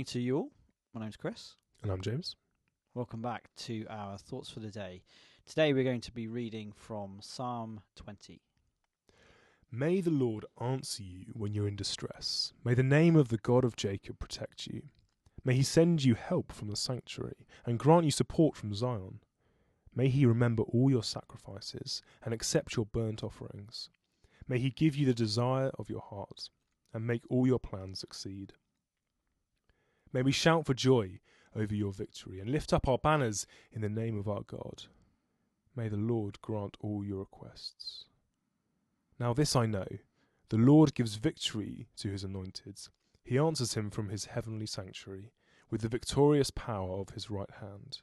[0.00, 0.50] morning to you all.
[0.94, 1.56] My name's Chris.
[1.82, 2.34] And I'm James.
[2.94, 5.02] Welcome back to our thoughts for the day.
[5.44, 8.40] Today we're going to be reading from Psalm 20.
[9.70, 12.54] May the Lord answer you when you're in distress.
[12.64, 14.84] May the name of the God of Jacob protect you.
[15.44, 19.20] May he send you help from the sanctuary and grant you support from Zion.
[19.94, 23.90] May he remember all your sacrifices and accept your burnt offerings.
[24.48, 26.48] May he give you the desire of your heart
[26.94, 28.54] and make all your plans succeed.
[30.12, 31.20] May we shout for joy
[31.54, 34.84] over your victory and lift up our banners in the name of our God.
[35.76, 38.06] May the Lord grant all your requests.
[39.18, 39.86] Now, this I know
[40.48, 42.80] the Lord gives victory to his anointed.
[43.22, 45.32] He answers him from his heavenly sanctuary
[45.70, 48.00] with the victorious power of his right hand.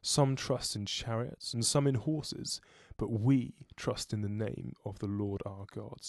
[0.00, 2.60] Some trust in chariots and some in horses,
[2.96, 6.00] but we trust in the name of the Lord our God.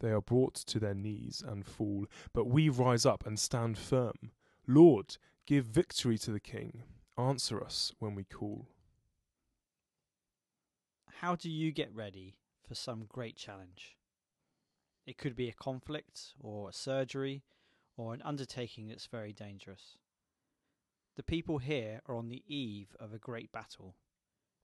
[0.00, 4.32] They are brought to their knees and fall, but we rise up and stand firm.
[4.66, 6.84] Lord, give victory to the King.
[7.18, 8.66] Answer us when we call.
[11.20, 13.96] How do you get ready for some great challenge?
[15.06, 17.42] It could be a conflict, or a surgery,
[17.96, 19.98] or an undertaking that's very dangerous.
[21.16, 23.96] The people here are on the eve of a great battle,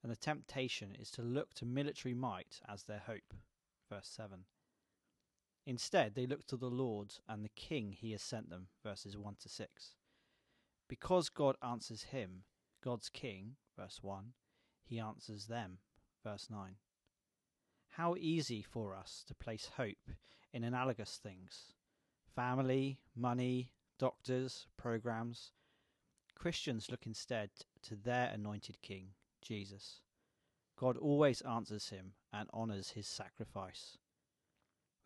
[0.02, 3.34] and the temptation is to look to military might as their hope.
[3.90, 4.44] Verse 7.
[5.70, 8.66] Instead, they look to the Lord and the King he has sent them.
[8.82, 9.94] Verses 1 to 6.
[10.88, 12.42] Because God answers him,
[12.82, 14.32] God's King, verse 1,
[14.82, 15.78] he answers them.
[16.24, 16.74] Verse 9.
[17.90, 20.10] How easy for us to place hope
[20.52, 21.72] in analogous things
[22.34, 25.52] family, money, doctors, programs.
[26.34, 27.50] Christians look instead
[27.82, 30.00] to their anointed King, Jesus.
[30.76, 33.98] God always answers him and honours his sacrifice.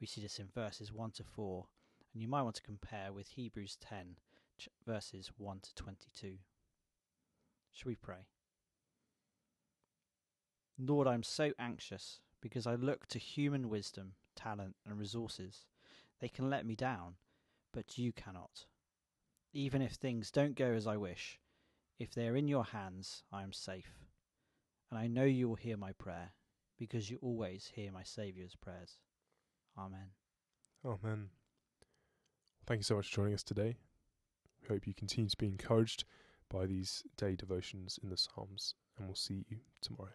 [0.05, 1.64] We see this in verses 1 to 4,
[2.12, 4.16] and you might want to compare with Hebrews 10,
[4.86, 6.34] verses 1 to 22.
[7.72, 8.27] Shall we pray?
[10.78, 15.64] Lord, I'm so anxious because I look to human wisdom, talent, and resources.
[16.20, 17.14] They can let me down,
[17.73, 18.67] but you cannot.
[19.55, 21.40] Even if things don't go as I wish,
[21.98, 24.05] if they are in your hands, I am safe.
[24.90, 26.33] And I know you will hear my prayer,
[26.78, 28.98] because you always hear my Saviour's prayers.
[29.79, 30.11] Amen.
[30.85, 31.30] Amen.
[32.67, 33.77] Thank you so much for joining us today.
[34.62, 36.05] We hope you continue to be encouraged
[36.48, 40.13] by these day devotions in the Psalms, and we'll see you tomorrow.